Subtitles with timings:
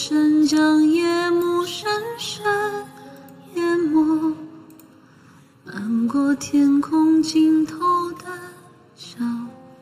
[0.00, 2.40] 声将夜幕深深
[3.56, 4.32] 淹没，
[5.64, 7.76] 漫过天空尽头
[8.12, 8.26] 的
[8.94, 9.18] 角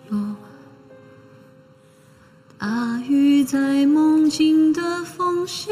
[0.08, 0.34] 落。
[2.56, 5.70] 大雨在梦境的缝隙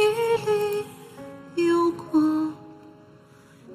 [1.57, 2.53] 里游过，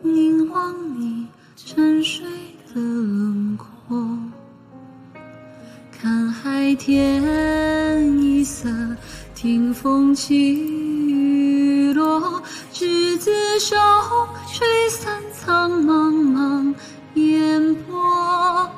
[0.04, 1.26] 凝望你
[1.56, 2.24] 沉睡
[2.68, 4.20] 的轮廓，
[5.92, 7.59] 看海天。
[9.82, 10.36] 风起
[11.08, 12.44] 雨落，
[12.74, 13.78] 执子手，
[14.54, 16.76] 吹散苍茫茫
[17.14, 18.70] 烟波。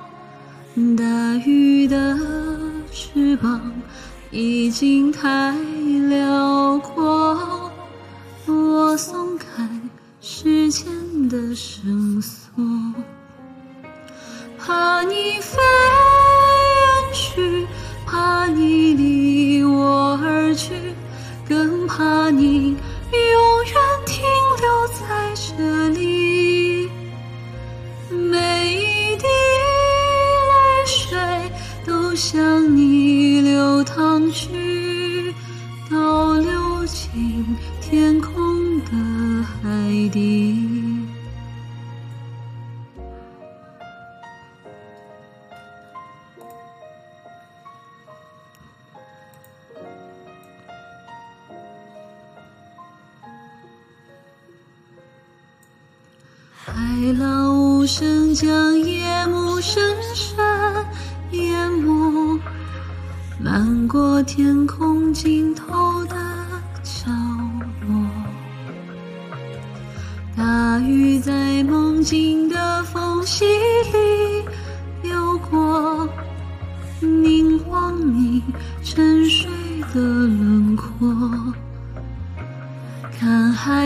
[0.95, 1.03] 大
[1.43, 2.15] 雨的
[2.91, 3.59] 翅膀
[4.29, 5.55] 已经太
[6.07, 7.71] 辽阔，
[8.45, 9.67] 我松开
[10.21, 10.85] 时间
[11.27, 12.63] 的绳索，
[14.59, 15.57] 怕你飞
[16.77, 17.67] 远去，
[18.05, 19.10] 怕你离，
[21.93, 22.77] 怕你
[23.11, 23.75] 永远
[24.05, 24.23] 停
[24.61, 26.89] 留在这里。
[28.09, 28.37] 每
[28.75, 29.25] 一滴
[30.47, 31.19] 泪水
[31.85, 35.35] 都向你流淌去，
[35.89, 37.45] 倒流进
[37.81, 40.70] 天空的海底。
[56.73, 59.83] 海浪无声将夜幕深
[60.15, 60.37] 深
[61.31, 62.39] 淹没，
[63.37, 66.15] 漫过天空尽头的
[66.81, 67.11] 角
[67.87, 68.07] 落。
[70.37, 73.43] 大雨在梦境的缝隙
[73.91, 76.07] 里游过，
[77.01, 78.41] 凝望你
[78.81, 79.20] 沉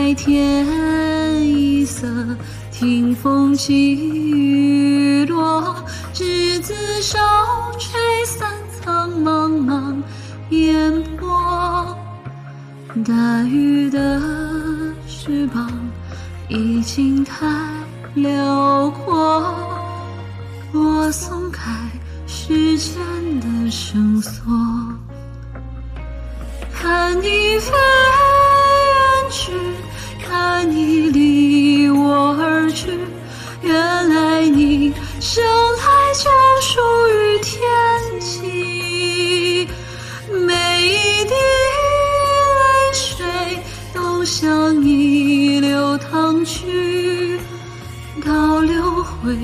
[0.06, 2.06] 看海天一色，
[2.70, 5.74] 听风起雨落，
[6.12, 6.72] 执子
[7.02, 7.18] 手，
[7.80, 8.48] 吹散
[8.80, 10.00] 苍茫茫
[10.50, 11.98] 烟波。
[13.04, 14.22] 大雨的
[15.08, 15.68] 翅膀
[16.48, 17.44] 已经太
[18.14, 19.42] 辽阔，
[20.72, 21.68] 我松开
[22.28, 22.94] 时间
[23.40, 24.32] 的绳索，
[26.72, 27.72] 看你飞
[44.26, 47.38] 向你流淌去，
[48.24, 49.36] 倒流回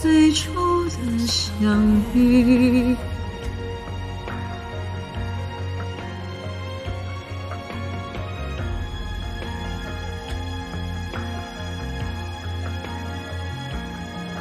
[0.00, 1.76] 最初的相
[2.14, 2.96] 遇。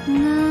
[0.05, 0.48] 那